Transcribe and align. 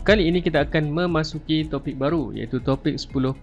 Kali 0.00 0.32
ini 0.32 0.40
kita 0.40 0.64
akan 0.64 0.96
memasuki 0.96 1.60
topik 1.68 2.00
baru 2.00 2.32
iaitu 2.32 2.56
topik 2.56 2.96
10.2 2.96 3.36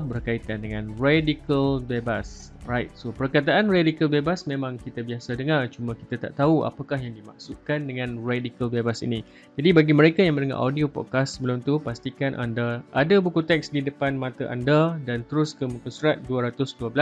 berkaitan 0.00 0.64
dengan 0.64 0.88
radical 0.96 1.76
bebas. 1.76 2.56
Right, 2.64 2.88
so 2.96 3.12
perkataan 3.12 3.68
radical 3.68 4.08
bebas 4.08 4.48
memang 4.48 4.80
kita 4.80 5.04
biasa 5.04 5.36
dengar 5.36 5.68
cuma 5.68 5.92
kita 5.92 6.16
tak 6.16 6.40
tahu 6.40 6.64
apakah 6.64 6.96
yang 6.96 7.12
dimaksudkan 7.12 7.84
dengan 7.84 8.24
radical 8.24 8.72
bebas 8.72 9.04
ini. 9.04 9.20
Jadi 9.60 9.76
bagi 9.76 9.92
mereka 9.92 10.24
yang 10.24 10.40
mendengar 10.40 10.56
audio 10.56 10.88
podcast 10.88 11.36
sebelum 11.36 11.60
tu 11.60 11.76
pastikan 11.76 12.32
anda 12.32 12.80
ada 12.96 13.20
buku 13.20 13.44
teks 13.44 13.76
di 13.76 13.84
depan 13.84 14.16
mata 14.16 14.48
anda 14.48 14.96
dan 15.04 15.20
terus 15.28 15.52
ke 15.52 15.68
muka 15.68 15.92
surat 15.92 16.16
212 16.32 16.96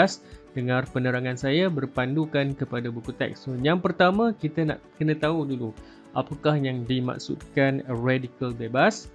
dengar 0.59 0.91
penerangan 0.91 1.39
saya 1.39 1.71
berpandukan 1.71 2.59
kepada 2.59 2.91
buku 2.91 3.15
teks. 3.15 3.47
So 3.47 3.55
yang 3.63 3.79
pertama 3.79 4.35
kita 4.35 4.75
nak 4.75 4.83
kena 4.99 5.15
tahu 5.15 5.47
dulu 5.47 5.71
apakah 6.15 6.59
yang 6.59 6.87
dimaksudkan 6.87 7.83
radical 7.87 8.51
bebas? 8.55 9.11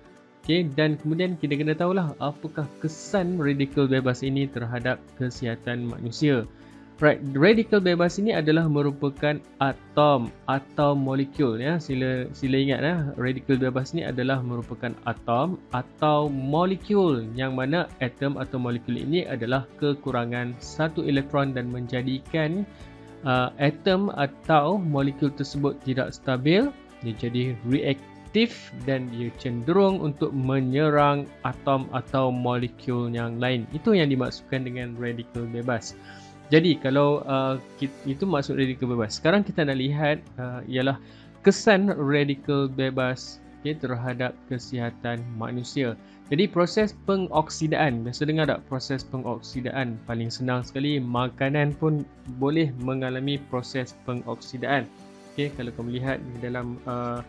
Okay, 0.46 0.62
dan 0.62 0.94
kemudian 1.02 1.42
kita 1.42 1.58
kena 1.58 1.74
tahulah 1.74 2.14
apakah 2.22 2.70
kesan 2.78 3.42
radical 3.42 3.90
bebas 3.90 4.22
ini 4.22 4.46
terhadap 4.46 5.02
kesihatan 5.18 5.90
manusia. 5.90 6.46
Right 6.96 7.20
radical 7.36 7.84
bebas 7.84 8.16
ini 8.24 8.32
adalah 8.32 8.72
merupakan 8.72 9.36
atom 9.60 10.32
atau 10.48 10.96
molekul 10.96 11.60
ya. 11.60 11.76
Sila 11.76 12.30
sila 12.32 12.56
ingat 12.56 12.80
ya. 12.80 12.96
Radical 13.20 13.60
bebas 13.60 13.92
ini 13.92 14.08
adalah 14.08 14.40
merupakan 14.40 14.96
atom 15.04 15.60
atau 15.76 16.32
molekul 16.32 17.28
yang 17.36 17.60
mana 17.60 17.92
atom 18.00 18.40
atau 18.40 18.56
molekul 18.56 18.96
ini 18.96 19.28
adalah 19.28 19.68
kekurangan 19.76 20.56
satu 20.64 21.04
elektron 21.04 21.52
dan 21.52 21.68
menjadikan 21.68 22.64
uh, 23.28 23.52
atom 23.60 24.08
atau 24.16 24.80
molekul 24.80 25.36
tersebut 25.36 25.76
tidak 25.84 26.16
stabil 26.16 26.72
dia 27.04 27.14
jadi 27.18 27.44
reaktif 27.68 28.72
dan 28.84 29.08
dia 29.12 29.32
cenderung 29.40 30.00
untuk 30.04 30.32
menyerang 30.36 31.28
atom 31.48 31.88
atau 31.96 32.30
molekul 32.32 33.12
yang 33.12 33.40
lain. 33.40 33.64
Itu 33.72 33.96
yang 33.96 34.12
dimaksudkan 34.12 34.68
dengan 34.68 34.96
radikal 35.00 35.48
bebas. 35.48 35.96
Jadi 36.54 36.78
kalau 36.78 37.26
uh, 37.26 37.58
itu 38.06 38.24
maksud 38.24 38.60
radikal 38.60 38.92
bebas. 38.94 39.18
Sekarang 39.18 39.42
kita 39.42 39.66
nak 39.66 39.82
lihat 39.82 40.22
uh, 40.38 40.62
ialah 40.70 41.02
kesan 41.42 41.90
radikal 41.90 42.70
bebas 42.70 43.42
okay, 43.66 43.74
terhadap 43.74 44.38
kesihatan 44.46 45.26
manusia. 45.42 45.98
Jadi 46.30 46.50
proses 46.50 46.98
pengoksidaan, 47.06 48.02
biasa 48.02 48.26
dengar 48.26 48.50
tak 48.50 48.62
proses 48.66 49.06
pengoksidaan? 49.10 49.98
Paling 50.10 50.34
senang 50.34 50.66
sekali, 50.66 50.98
makanan 50.98 51.78
pun 51.78 52.02
boleh 52.42 52.74
mengalami 52.82 53.38
proses 53.50 53.94
pengoksidaan. 54.10 54.90
Okay, 55.36 55.52
kalau 55.52 55.68
kamu 55.76 56.00
lihat 56.00 56.24
di 56.24 56.40
dalam 56.40 56.80
uh, 56.88 57.20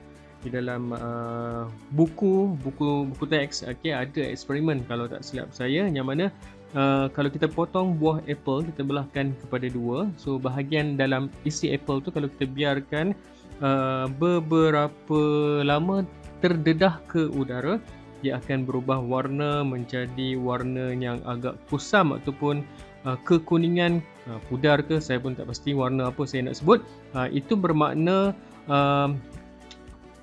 di 0.46 0.54
dalam 0.54 0.94
uh, 0.94 1.66
buku 1.90 2.54
buku 2.62 3.10
buku 3.10 3.24
teks 3.26 3.66
okay, 3.66 3.90
ada 3.90 4.22
eksperimen 4.30 4.86
kalau 4.86 5.10
tak 5.10 5.26
silap 5.26 5.50
saya 5.50 5.90
yang 5.90 6.06
mana 6.06 6.30
uh, 6.78 7.10
kalau 7.10 7.26
kita 7.26 7.50
potong 7.50 7.98
buah 7.98 8.22
apple 8.30 8.62
kita 8.62 8.86
belahkan 8.86 9.34
kepada 9.42 9.66
dua. 9.66 10.06
So 10.22 10.38
bahagian 10.38 10.94
dalam 10.94 11.34
isi 11.42 11.74
apple 11.74 11.98
tu 11.98 12.14
kalau 12.14 12.30
kita 12.30 12.46
biarkan 12.46 13.10
uh, 13.58 14.06
beberapa 14.22 15.20
lama 15.66 16.06
terdedah 16.38 17.02
ke 17.10 17.26
udara 17.34 17.82
dia 18.26 18.42
akan 18.42 18.66
berubah 18.66 18.98
warna 18.98 19.62
menjadi 19.62 20.34
warna 20.34 20.90
yang 20.90 21.22
agak 21.22 21.54
kusam 21.70 22.10
ataupun 22.12 22.66
Uh, 23.06 23.14
kekuningan. 23.22 24.02
Uh, 24.26 24.42
pudar 24.50 24.82
ke 24.82 24.98
saya 24.98 25.22
pun 25.22 25.38
tak 25.38 25.46
pasti 25.46 25.70
warna 25.70 26.10
apa 26.10 26.26
saya 26.26 26.50
nak 26.50 26.58
sebut. 26.58 26.82
Uh, 27.14 27.30
itu 27.30 27.54
bermakna 27.54 28.34
uh, 28.66 29.14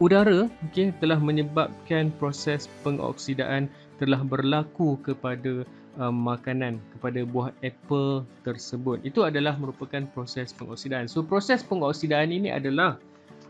udara 0.04 0.52
okay, 0.68 0.92
telah 1.00 1.16
menyebabkan 1.16 2.12
proses 2.20 2.68
pengoksidaan 2.84 3.72
telah 4.04 4.20
berlaku 4.28 5.00
kepada 5.00 5.64
uh, 5.96 6.12
makanan 6.12 6.84
kepada 6.92 7.24
buah 7.24 7.56
apple 7.64 8.28
tersebut. 8.44 9.00
Itu 9.08 9.24
adalah 9.24 9.56
merupakan 9.56 10.04
proses 10.12 10.52
pengoksidaan 10.52 11.08
so 11.08 11.24
proses 11.24 11.64
pengoksidaan 11.64 12.36
ini 12.36 12.52
adalah 12.52 13.00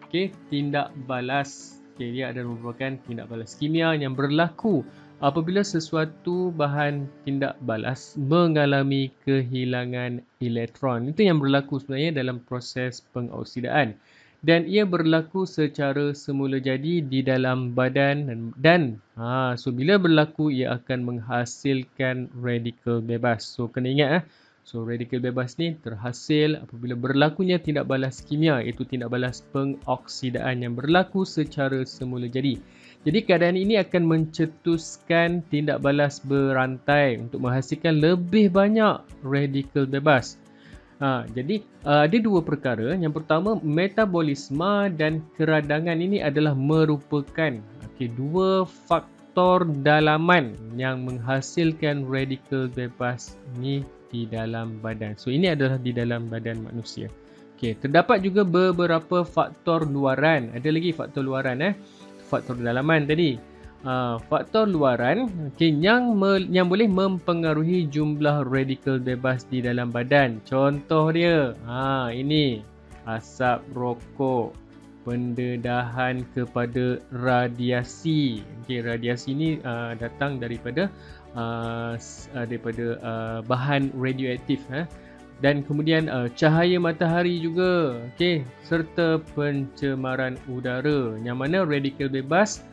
okay, 0.06 0.30
tindak 0.53 0.94
balas 1.09 1.81
okay, 1.94 2.09
dia 2.09 2.34
adalah 2.34 2.58
merupakan 2.58 2.98
tindak 3.06 3.30
balas 3.30 3.54
kimia 3.56 3.94
yang 3.94 4.18
berlaku 4.18 4.81
apabila 5.24 5.64
sesuatu 5.64 6.52
bahan 6.52 7.08
tindak 7.24 7.56
balas 7.64 8.20
mengalami 8.20 9.14
kehilangan 9.24 10.20
elektron. 10.44 11.14
Itu 11.14 11.24
yang 11.24 11.40
berlaku 11.40 11.80
sebenarnya 11.80 12.20
dalam 12.20 12.44
proses 12.44 13.00
pengoksidaan. 13.16 13.96
Dan 14.44 14.68
ia 14.68 14.84
berlaku 14.84 15.48
secara 15.48 16.12
semula 16.12 16.59
jadi 16.59 17.00
di 17.00 17.24
dalam 17.24 17.72
badan 17.72 18.28
dan, 18.28 18.40
dan 18.60 18.81
ha, 19.16 19.56
so 19.56 19.72
bila 19.72 19.96
berlaku 19.96 20.52
ia 20.52 20.75
akan 20.75 21.08
menghasilkan 21.08 22.28
radikal 22.36 23.00
bebas. 23.00 23.48
So 23.48 23.72
kena 23.72 23.88
ingat 23.88 24.10
eh. 24.20 24.24
So 24.63 24.88
radikal 24.88 25.19
bebas 25.19 25.59
ni 25.59 25.75
terhasil 25.75 26.63
apabila 26.63 26.96
berlakunya 26.96 27.59
tindak 27.59 27.84
balas 27.84 28.24
kimia 28.24 28.63
iaitu 28.63 28.88
tindak 28.88 29.12
balas 29.12 29.44
pengoksidaan 29.51 30.63
yang 30.63 30.74
berlaku 30.79 31.28
secara 31.28 31.84
semula 31.84 32.31
jadi. 32.31 32.63
Jadi 33.03 33.19
keadaan 33.28 33.59
ini 33.59 33.75
akan 33.84 34.07
mencetuskan 34.07 35.44
tindak 35.51 35.84
balas 35.84 36.24
berantai 36.24 37.19
untuk 37.19 37.44
menghasilkan 37.44 38.00
lebih 38.00 38.47
banyak 38.56 39.03
radikal 39.19 39.84
bebas. 39.84 40.40
Ha, 41.03 41.28
jadi 41.35 41.59
uh, 41.84 42.07
ada 42.07 42.18
dua 42.24 42.40
perkara. 42.40 42.95
Yang 42.95 43.19
pertama 43.19 43.59
metabolisme 43.59 44.88
dan 44.95 45.19
keradangan 45.35 46.00
ini 46.00 46.24
adalah 46.24 46.56
merupakan 46.56 47.59
okay, 47.84 48.07
dua 48.07 48.63
faktor 48.63 49.68
dalaman 49.84 50.56
yang 50.80 51.03
menghasilkan 51.03 52.07
radikal 52.07 52.72
bebas 52.72 53.35
ni 53.59 53.84
di 54.13 54.29
dalam 54.29 54.78
badan. 54.78 55.18
So 55.18 55.34
ini 55.34 55.50
adalah 55.50 55.81
di 55.81 55.90
dalam 55.90 56.29
badan 56.29 56.62
manusia. 56.69 57.09
Okay, 57.57 57.74
terdapat 57.74 58.22
juga 58.22 58.46
beberapa 58.46 59.25
faktor 59.25 59.90
luaran. 59.90 60.53
Ada 60.53 60.69
lagi 60.69 60.94
faktor 60.94 61.25
luaran 61.25 61.57
eh 61.66 61.74
faktor 62.29 62.62
dalaman 62.62 63.09
tadi. 63.09 63.38
Uh, 63.84 64.16
faktor 64.31 64.63
luaran 64.63 65.28
okay, 65.51 65.68
yang 65.68 66.16
me, 66.16 66.47
yang 66.47 66.72
boleh 66.72 66.88
mempengaruhi 66.88 67.84
jumlah 67.91 68.47
radikal 68.47 68.96
bebas 68.96 69.44
di 69.51 69.59
dalam 69.59 69.91
badan. 69.91 70.40
Contoh 70.47 71.12
dia, 71.12 71.51
ha 71.68 72.07
ini 72.07 72.63
asap 73.03 73.59
rokok, 73.75 74.56
pendedahan 75.03 76.24
kepada 76.31 77.03
radiasi. 77.12 78.40
Okey, 78.63 78.80
radiasi 78.88 79.35
ini 79.35 79.50
uh, 79.68 79.91
datang 80.00 80.40
daripada 80.40 80.88
uh, 81.33 81.97
daripada 82.33 82.97
uh, 83.01 83.39
bahan 83.45 83.94
radioaktif 83.94 84.61
eh. 84.73 84.85
Dan 85.41 85.59
kemudian 85.66 86.07
uh, 86.07 86.31
cahaya 86.39 86.79
matahari 86.79 87.41
juga. 87.41 87.99
Okey 88.16 88.47
serta 88.63 89.19
pencemaran 89.35 90.39
udara 90.47 91.19
yang 91.19 91.41
mana 91.41 91.67
radikal 91.67 92.07
bebas 92.07 92.63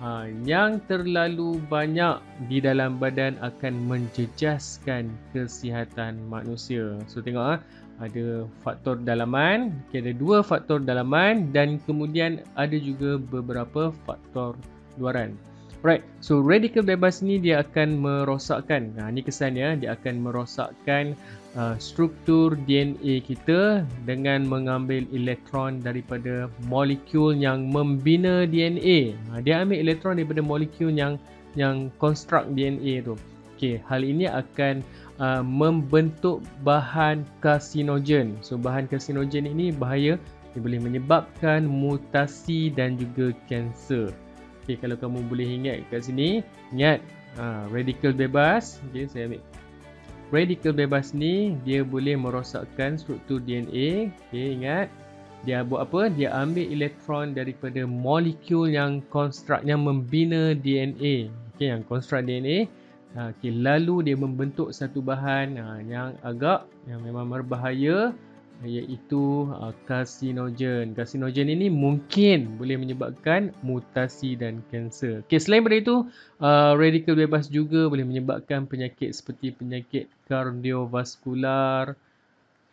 uh, 0.00 0.24
yang 0.48 0.80
terlalu 0.88 1.60
banyak 1.68 2.16
di 2.48 2.64
dalam 2.64 2.96
badan 2.96 3.36
akan 3.44 3.76
menjejaskan 3.84 5.12
kesihatan 5.36 6.16
manusia. 6.30 6.96
So 7.10 7.20
tengok 7.20 7.44
uh, 7.44 7.60
ada 8.00 8.48
faktor 8.64 8.98
dalaman. 9.04 9.70
Okay, 9.90 10.00
ada 10.00 10.16
dua 10.16 10.40
faktor 10.40 10.80
dalaman 10.80 11.52
dan 11.52 11.76
kemudian 11.84 12.40
ada 12.56 12.74
juga 12.74 13.20
beberapa 13.20 13.94
faktor 14.08 14.56
luaran 14.96 15.34
Right, 15.84 16.00
so 16.24 16.40
radikal 16.40 16.80
bebas 16.80 17.20
ni 17.20 17.36
dia 17.36 17.60
akan 17.60 18.00
merosakkan. 18.00 18.96
Nah, 18.96 19.12
ni 19.12 19.20
kesannya 19.20 19.84
dia 19.84 19.92
akan 19.92 20.24
merosakkan 20.24 21.12
uh, 21.60 21.76
struktur 21.76 22.56
DNA 22.56 23.20
kita 23.20 23.84
dengan 24.08 24.48
mengambil 24.48 25.04
elektron 25.12 25.84
daripada 25.84 26.48
molekul 26.72 27.36
yang 27.36 27.68
membina 27.68 28.48
DNA. 28.48 29.12
Nah, 29.28 29.44
dia 29.44 29.60
ambil 29.60 29.84
elektron 29.84 30.16
daripada 30.16 30.40
molekul 30.40 30.88
yang 30.88 31.20
yang 31.52 31.92
construct 32.00 32.56
DNA 32.56 33.04
tu. 33.04 33.20
Okey, 33.52 33.84
hal 33.84 34.08
ini 34.08 34.24
akan 34.24 34.80
uh, 35.20 35.44
membentuk 35.44 36.40
bahan 36.64 37.28
karsinogen. 37.44 38.40
So 38.40 38.56
bahan 38.56 38.88
karsinogen 38.88 39.44
ini 39.52 39.68
bahaya, 39.68 40.16
dia 40.56 40.60
boleh 40.64 40.80
menyebabkan 40.80 41.68
mutasi 41.68 42.72
dan 42.72 42.96
juga 42.96 43.36
kanser. 43.52 44.16
Okay, 44.64 44.80
kalau 44.80 44.96
kamu 44.96 45.28
boleh 45.28 45.44
ingat 45.44 45.84
kat 45.92 46.08
sini, 46.08 46.40
ingat 46.72 47.04
ha, 47.36 47.68
radikal 47.68 48.16
bebas. 48.16 48.80
Okay, 48.88 49.04
saya 49.04 49.28
ambil. 49.28 49.44
Radikal 50.32 50.72
bebas 50.72 51.12
ni, 51.12 51.52
dia 51.68 51.84
boleh 51.84 52.16
merosakkan 52.16 52.96
struktur 52.96 53.44
DNA. 53.44 54.08
Okay, 54.08 54.56
ingat. 54.56 54.88
Dia 55.44 55.60
buat 55.60 55.84
apa? 55.84 56.08
Dia 56.08 56.32
ambil 56.32 56.64
elektron 56.72 57.36
daripada 57.36 57.84
molekul 57.84 58.72
yang 58.72 59.04
konstruk, 59.12 59.60
yang 59.68 59.84
membina 59.84 60.56
DNA. 60.56 61.28
Okay, 61.54 61.68
yang 61.68 61.84
konstruk 61.84 62.24
DNA. 62.24 62.64
Okay, 63.12 63.52
lalu 63.52 64.10
dia 64.10 64.16
membentuk 64.16 64.72
satu 64.72 65.04
bahan 65.04 65.60
ha, 65.60 65.78
yang 65.84 66.16
agak, 66.24 66.64
yang 66.88 67.04
memang 67.04 67.28
berbahaya. 67.28 68.16
Iaitu 68.62 69.50
uh, 69.50 69.74
karsinogen. 69.90 70.94
Karsinogen 70.94 71.50
ini 71.50 71.66
mungkin 71.66 72.54
boleh 72.54 72.78
menyebabkan 72.78 73.50
mutasi 73.66 74.38
dan 74.38 74.62
kanser. 74.70 75.26
Okay, 75.26 75.42
selain 75.42 75.66
daripada 75.66 75.82
itu, 75.82 75.96
uh, 76.38 76.72
radikal 76.78 77.18
bebas 77.18 77.50
juga 77.50 77.90
boleh 77.90 78.06
menyebabkan 78.06 78.70
penyakit 78.70 79.10
seperti 79.10 79.50
penyakit 79.50 80.06
kardiovaskular 80.30 81.98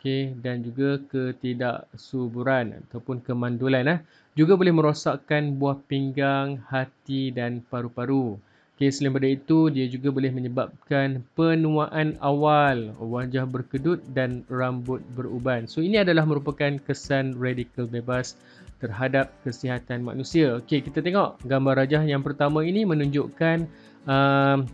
okay, 0.02 0.34
dan 0.38 0.66
juga 0.66 0.98
ketidaksuburan 1.10 2.82
ataupun 2.86 3.22
kemandulan. 3.22 3.86
Eh. 3.86 3.98
Juga 4.32 4.56
boleh 4.56 4.72
merosakkan 4.74 5.54
buah 5.60 5.78
pinggang, 5.86 6.62
hati 6.66 7.30
dan 7.30 7.60
paru-paru. 7.62 8.40
Okay, 8.82 8.90
selain 8.90 9.14
daripada 9.14 9.30
itu, 9.30 9.58
dia 9.70 9.86
juga 9.86 10.10
boleh 10.10 10.34
menyebabkan 10.34 11.22
penuaan 11.38 12.18
awal, 12.18 12.90
wajah 12.98 13.46
berkedut 13.46 14.02
dan 14.10 14.42
rambut 14.50 14.98
beruban. 15.14 15.70
So, 15.70 15.86
ini 15.86 16.02
adalah 16.02 16.26
merupakan 16.26 16.82
kesan 16.82 17.38
radikal 17.38 17.86
bebas 17.86 18.34
terhadap 18.82 19.30
kesihatan 19.46 20.02
manusia. 20.02 20.58
Okay, 20.58 20.82
kita 20.82 20.98
tengok 20.98 21.38
gambar 21.46 21.78
rajah 21.78 22.02
yang 22.02 22.26
pertama 22.26 22.66
ini 22.66 22.82
menunjukkan 22.82 23.70
um, 24.10 24.66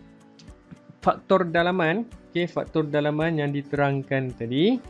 faktor 1.04 1.44
dalaman. 1.44 2.08
Okay, 2.32 2.48
faktor 2.48 2.88
dalaman 2.88 3.36
yang 3.36 3.52
diterangkan 3.52 4.32
tadi. 4.32 4.80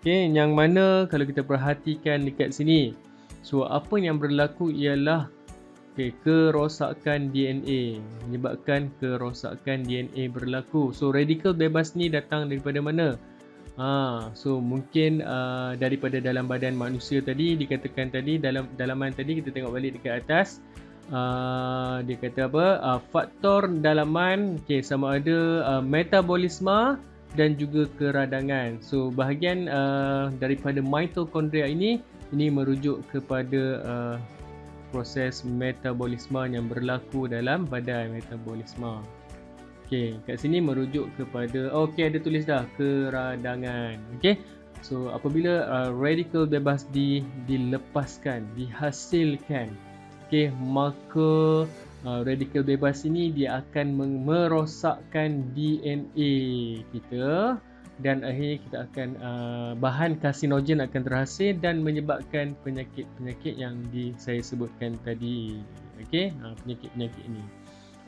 Okay, 0.00 0.32
yang 0.32 0.56
mana 0.56 1.04
kalau 1.12 1.28
kita 1.28 1.44
perhatikan 1.44 2.24
dekat 2.24 2.56
sini. 2.56 2.96
So, 3.44 3.68
apa 3.68 4.00
yang 4.00 4.16
berlaku 4.16 4.72
ialah 4.72 5.28
Okay, 5.92 6.16
kerosakan 6.24 7.36
DNA 7.36 8.00
menyebabkan 8.24 8.88
kerosakan 8.96 9.84
DNA 9.84 10.32
berlaku. 10.32 10.88
So 10.96 11.12
radikal 11.12 11.52
bebas 11.52 11.92
ni 11.92 12.08
datang 12.08 12.48
daripada 12.48 12.80
mana? 12.80 13.20
Ha, 13.76 14.32
so 14.32 14.56
mungkin 14.56 15.20
uh, 15.20 15.76
daripada 15.76 16.16
dalam 16.16 16.48
badan 16.48 16.80
manusia 16.80 17.20
tadi 17.20 17.60
dikatakan 17.60 18.08
tadi 18.08 18.40
dalam 18.40 18.72
dalaman 18.80 19.12
tadi 19.12 19.36
kita 19.40 19.52
tengok 19.52 19.72
balik 19.72 20.00
dekat 20.00 20.24
atas 20.24 20.64
uh, 21.12 22.00
dia 22.00 22.16
kata 22.16 22.48
apa? 22.48 22.66
Uh, 22.80 23.00
faktor 23.12 23.68
dalaman 23.68 24.64
okay, 24.64 24.80
sama 24.80 25.20
ada 25.20 25.60
uh, 25.76 25.82
metabolisme 25.84 26.96
dan 27.36 27.60
juga 27.60 27.84
keradangan. 28.00 28.80
So 28.80 29.12
bahagian 29.12 29.68
uh, 29.68 30.32
daripada 30.40 30.80
mitokondria 30.80 31.68
ini 31.68 32.00
ini 32.32 32.48
merujuk 32.48 33.04
kepada 33.12 33.62
uh, 33.84 34.16
proses 34.92 35.40
metabolisme 35.42 36.44
yang 36.44 36.68
berlaku 36.68 37.24
dalam 37.24 37.64
badan 37.64 38.12
metabolisme. 38.12 39.00
Okey, 39.88 40.20
kat 40.28 40.40
sini 40.40 40.60
merujuk 40.60 41.08
kepada 41.16 41.72
oh, 41.72 41.88
okey 41.88 42.12
ada 42.12 42.20
tulis 42.20 42.44
dah 42.44 42.68
keradangan. 42.76 43.96
Okey. 44.20 44.36
So 44.84 45.08
apabila 45.14 45.64
uh, 45.64 45.90
radikal 45.96 46.44
bebas 46.44 46.84
di 46.92 47.24
dilepaskan, 47.48 48.44
dihasilkan, 48.52 49.72
okey, 50.28 50.52
maka 50.60 51.64
uh, 52.04 52.20
radikal 52.26 52.60
bebas 52.66 53.08
ini 53.08 53.32
dia 53.32 53.64
akan 53.64 53.96
merosakkan 54.26 55.54
DNA 55.56 56.32
kita 56.92 57.56
dan 58.02 58.26
akhirnya 58.26 58.58
kita 58.66 58.76
akan 58.90 59.08
uh, 59.22 59.72
bahan 59.78 60.18
karsinogen 60.18 60.82
akan 60.82 61.02
terhasil 61.06 61.54
dan 61.62 61.80
menyebabkan 61.86 62.58
penyakit-penyakit 62.66 63.54
yang 63.54 63.78
di, 63.94 64.10
saya 64.18 64.42
sebutkan 64.42 64.98
tadi. 65.06 65.62
Okey, 66.02 66.34
uh, 66.42 66.52
penyakit-penyakit 66.66 67.22
ini. 67.24 67.42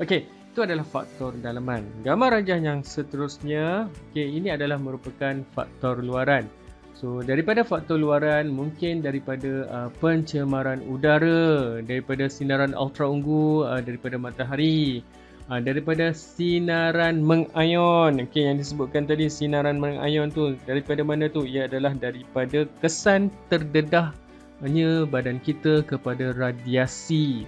Okey, 0.02 0.26
itu 0.26 0.60
adalah 0.66 0.82
faktor 0.82 1.38
dalaman. 1.38 1.86
Gambar 2.02 2.42
rajah 2.42 2.58
yang 2.58 2.82
seterusnya, 2.82 3.86
okey, 4.10 4.26
ini 4.26 4.50
adalah 4.50 4.76
merupakan 4.76 5.38
faktor 5.54 6.02
luaran. 6.02 6.50
So, 6.94 7.22
daripada 7.26 7.66
faktor 7.66 7.98
luaran, 7.98 8.54
mungkin 8.54 9.02
daripada 9.02 9.66
uh, 9.66 9.90
pencemaran 9.98 10.78
udara, 10.86 11.82
daripada 11.82 12.30
sinaran 12.30 12.70
ultraunggu, 12.70 13.66
uh, 13.66 13.82
daripada 13.82 14.14
matahari, 14.14 15.02
Ha, 15.44 15.60
daripada 15.60 16.16
sinaran 16.16 17.20
mengayon. 17.20 18.16
Okey 18.16 18.48
yang 18.48 18.56
disebutkan 18.56 19.04
tadi 19.04 19.28
sinaran 19.28 19.76
mengayon 19.76 20.32
tu 20.32 20.56
daripada 20.64 21.04
mana 21.04 21.28
tu? 21.28 21.44
Ia 21.44 21.68
adalah 21.68 21.92
daripada 21.92 22.64
kesan 22.80 23.28
terdedahnya 23.52 25.04
badan 25.04 25.36
kita 25.44 25.84
kepada 25.84 26.32
radiasi. 26.32 27.44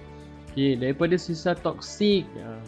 Okey 0.53 0.77
daripada 0.77 1.17
sisa 1.17 1.57
toksik. 1.57 2.29
Ha. 2.37 2.61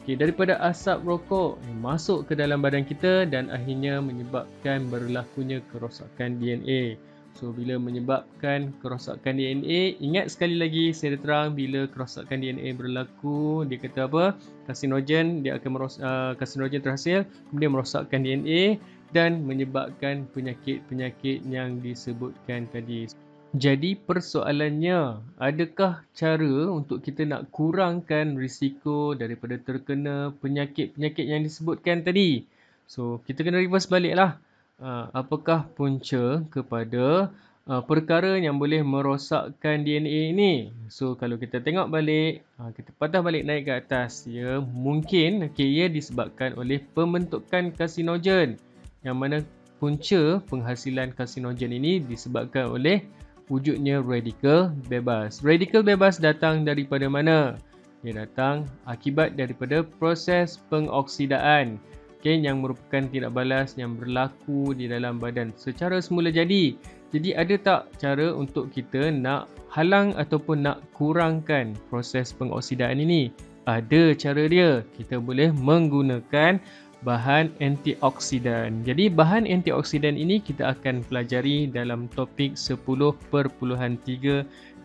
Okey 0.00 0.16
daripada 0.16 0.56
asap 0.64 1.04
rokok 1.04 1.60
masuk 1.84 2.24
ke 2.24 2.32
dalam 2.32 2.64
badan 2.64 2.88
kita 2.88 3.28
dan 3.28 3.52
akhirnya 3.52 4.00
menyebabkan 4.00 4.88
berlakunya 4.88 5.60
kerosakan 5.68 6.40
DNA. 6.40 6.96
So 7.38 7.54
bila 7.54 7.78
menyebabkan 7.78 8.74
kerosakan 8.82 9.38
DNA, 9.38 10.02
ingat 10.02 10.34
sekali 10.34 10.58
lagi 10.58 10.90
saya 10.90 11.14
terang 11.14 11.54
bila 11.54 11.86
kerosakan 11.86 12.42
DNA 12.42 12.74
berlaku, 12.74 13.62
dia 13.62 13.78
kata 13.78 14.10
apa? 14.10 14.34
Karsinogen 14.66 15.46
dia 15.46 15.54
akan 15.54 15.70
meros 15.70 16.02
uh, 16.02 16.34
karsinogen 16.34 16.82
terhasil, 16.82 17.22
kemudian 17.46 17.70
merosakkan 17.70 18.26
DNA 18.26 18.82
dan 19.14 19.46
menyebabkan 19.46 20.26
penyakit-penyakit 20.34 21.46
yang 21.46 21.78
disebutkan 21.78 22.66
tadi. 22.74 23.06
Jadi 23.54 23.94
persoalannya, 23.94 25.22
adakah 25.38 26.02
cara 26.18 26.54
untuk 26.74 27.06
kita 27.06 27.22
nak 27.22 27.54
kurangkan 27.54 28.34
risiko 28.34 29.14
daripada 29.14 29.62
terkena 29.62 30.34
penyakit-penyakit 30.42 31.22
yang 31.24 31.46
disebutkan 31.46 32.02
tadi? 32.02 32.42
So, 32.90 33.22
kita 33.24 33.46
kena 33.46 33.62
reverse 33.62 33.86
baliklah. 33.86 34.42
Ah, 34.78 35.10
apakah 35.10 35.66
punca 35.74 36.38
kepada 36.54 37.34
uh, 37.66 37.82
perkara 37.82 38.38
yang 38.38 38.62
boleh 38.62 38.86
merosakkan 38.86 39.82
DNA 39.82 40.30
ini. 40.30 40.70
So 40.86 41.18
kalau 41.18 41.34
kita 41.34 41.58
tengok 41.58 41.90
balik, 41.90 42.46
uh, 42.62 42.70
kita 42.70 42.94
patah 42.94 43.18
balik 43.18 43.42
naik 43.42 43.66
ke 43.66 43.74
atas, 43.74 44.30
ya 44.30 44.62
mungkin 44.62 45.50
okay, 45.50 45.66
ia 45.66 45.90
disebabkan 45.90 46.54
oleh 46.54 46.78
pembentukan 46.94 47.74
karsinogen. 47.74 48.54
Yang 49.02 49.16
mana 49.18 49.36
punca 49.82 50.38
penghasilan 50.46 51.10
karsinogen 51.10 51.74
ini 51.74 51.98
disebabkan 51.98 52.70
oleh 52.70 53.02
wujudnya 53.50 53.98
radikal 53.98 54.70
bebas. 54.86 55.42
Radikal 55.42 55.82
bebas 55.82 56.22
datang 56.22 56.62
daripada 56.62 57.10
mana? 57.10 57.58
Ia 58.06 58.14
datang 58.14 58.62
akibat 58.86 59.34
daripada 59.34 59.82
proses 59.82 60.62
pengoksidaan 60.70 61.82
okay, 62.20 62.36
yang 62.38 62.60
merupakan 62.60 63.06
tindak 63.06 63.30
balas 63.30 63.78
yang 63.78 63.94
berlaku 63.94 64.74
di 64.74 64.90
dalam 64.90 65.22
badan 65.22 65.54
secara 65.54 66.02
semula 66.02 66.34
jadi. 66.34 66.74
Jadi 67.08 67.32
ada 67.32 67.54
tak 67.56 67.82
cara 67.96 68.34
untuk 68.36 68.68
kita 68.74 69.08
nak 69.08 69.48
halang 69.72 70.12
ataupun 70.18 70.66
nak 70.66 70.84
kurangkan 70.92 71.72
proses 71.88 72.34
pengoksidaan 72.36 73.00
ini? 73.00 73.32
Ada 73.64 74.16
cara 74.16 74.44
dia. 74.48 74.84
Kita 74.96 75.20
boleh 75.20 75.52
menggunakan 75.52 76.60
bahan 77.06 77.54
antioksidan. 77.62 78.82
Jadi 78.82 79.06
bahan 79.12 79.46
antioksidan 79.46 80.18
ini 80.18 80.42
kita 80.42 80.74
akan 80.74 81.06
pelajari 81.06 81.70
dalam 81.70 82.10
topik 82.10 82.58
10.3 82.58 83.30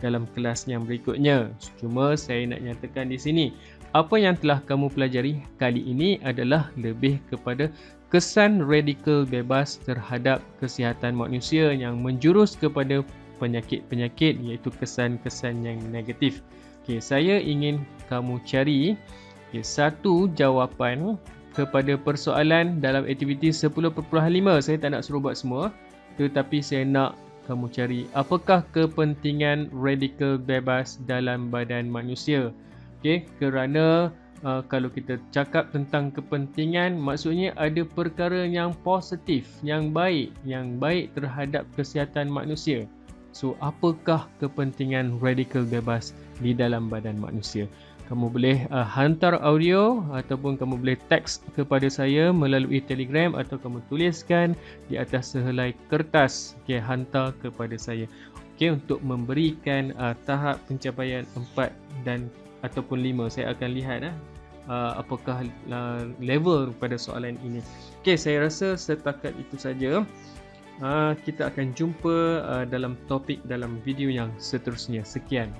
dalam 0.03 0.27
kelas 0.35 0.67
yang 0.67 0.83
berikutnya. 0.83 1.49
Cuma 1.79 2.13
saya 2.19 2.43
nak 2.45 2.61
nyatakan 2.61 3.09
di 3.09 3.17
sini 3.17 3.45
apa 3.93 4.17
yang 4.17 4.33
telah 4.33 4.57
kamu 4.65 4.89
pelajari 4.89 5.45
kali 5.61 5.85
ini 5.85 6.17
adalah 6.25 6.73
lebih 6.81 7.21
kepada 7.29 7.69
kesan 8.09 8.61
radikal 8.61 9.25
bebas 9.25 9.77
terhadap 9.85 10.41
kesihatan 10.57 11.13
manusia 11.13 11.69
yang 11.73 12.01
menjurus 12.01 12.57
kepada 12.57 13.05
penyakit-penyakit 13.37 14.37
iaitu 14.41 14.69
kesan-kesan 14.77 15.65
yang 15.65 15.77
negatif. 15.93 16.41
Okay, 16.83 16.97
saya 16.97 17.37
ingin 17.37 17.85
kamu 18.09 18.41
cari 18.45 18.97
okay, 19.49 19.61
satu 19.61 20.29
jawapan 20.33 21.17
kepada 21.53 21.93
persoalan 21.97 22.81
dalam 22.81 23.05
aktiviti 23.05 23.53
10.5. 23.53 23.93
Saya 24.61 24.77
tak 24.81 24.89
nak 24.93 25.01
suruh 25.05 25.21
buat 25.21 25.37
semua 25.37 25.69
tetapi 26.17 26.61
saya 26.61 26.85
nak 26.85 27.17
kamu 27.45 27.65
cari 27.73 28.01
apakah 28.17 28.65
kepentingan 28.73 29.69
radikal 29.73 30.37
bebas 30.37 30.97
dalam 31.05 31.53
badan 31.53 31.89
manusia. 31.89 32.49
Okey, 33.03 33.27
kerana 33.35 34.15
uh, 34.47 34.63
kalau 34.71 34.87
kita 34.87 35.19
cakap 35.35 35.75
tentang 35.75 36.07
kepentingan, 36.07 36.95
maksudnya 36.95 37.51
ada 37.59 37.83
perkara 37.83 38.47
yang 38.47 38.71
positif, 38.79 39.43
yang 39.59 39.91
baik, 39.91 40.31
yang 40.47 40.79
baik 40.79 41.11
terhadap 41.11 41.67
kesihatan 41.75 42.31
manusia. 42.31 42.87
So, 43.35 43.59
apakah 43.59 44.31
kepentingan 44.39 45.19
radikal 45.19 45.67
bebas 45.67 46.15
di 46.39 46.55
dalam 46.55 46.87
badan 46.87 47.19
manusia? 47.19 47.67
Kamu 48.07 48.31
boleh 48.31 48.71
uh, 48.71 48.87
hantar 48.87 49.35
audio 49.43 49.99
ataupun 50.15 50.55
kamu 50.55 50.79
boleh 50.79 50.97
teks 51.11 51.43
kepada 51.59 51.91
saya 51.91 52.31
melalui 52.31 52.79
Telegram 52.79 53.35
atau 53.35 53.59
kamu 53.59 53.83
tuliskan 53.91 54.55
di 54.87 54.95
atas 54.95 55.35
sehelai 55.35 55.75
kertas. 55.91 56.55
Okey, 56.63 56.79
hantar 56.79 57.35
kepada 57.43 57.75
saya. 57.75 58.07
Okey, 58.55 58.79
untuk 58.79 59.03
memberikan 59.03 59.91
uh, 59.99 60.15
tahap 60.23 60.63
pencapaian 60.71 61.27
4 61.57 61.67
dan 62.07 62.31
ataupun 62.63 63.03
5 63.03 63.33
saya 63.33 63.51
akan 63.51 63.69
lihat 63.75 63.99
eh, 64.07 64.15
uh, 64.71 64.97
apakah 64.97 65.43
uh, 65.69 66.07
level 66.23 66.71
pada 66.79 66.95
soalan 66.95 67.35
ini 67.43 67.59
okey 68.01 68.15
saya 68.15 68.47
rasa 68.47 68.79
setakat 68.79 69.35
itu 69.35 69.55
saja 69.59 70.07
uh, 70.81 71.13
kita 71.27 71.51
akan 71.51 71.75
jumpa 71.75 72.15
dalam 72.71 72.95
topik 73.05 73.43
dalam 73.45 73.77
video 73.85 74.09
yang 74.09 74.31
seterusnya. 74.41 75.05
Sekian. 75.05 75.51